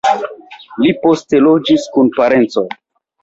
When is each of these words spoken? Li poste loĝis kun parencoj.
Li 0.83 0.93
poste 1.03 1.41
loĝis 1.47 1.85
kun 1.97 2.09
parencoj. 2.17 2.67